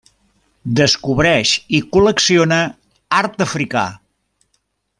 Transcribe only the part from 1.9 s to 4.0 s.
col·lecciona art africà.